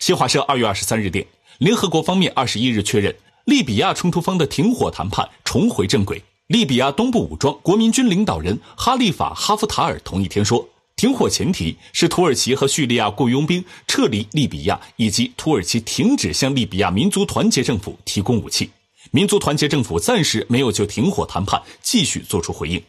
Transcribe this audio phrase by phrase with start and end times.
[0.00, 1.26] 新华社二月二十三日电
[1.58, 3.14] 联合国方面二十一日确认
[3.44, 6.22] 利比亚冲突方的停火谈判重回正轨。
[6.46, 10.66] 利比亚东部武装国民军领导人哈利法哈夫塔尔同一天说
[10.96, 18.70] 停火前提是土耳其和叙利亚雇佣兵撤离利比亚以及土耳其停止向利比亚民族团结政府提供武器。
[19.10, 22.82] 民族团结政府暂时没有就停火谈判继续作出回应。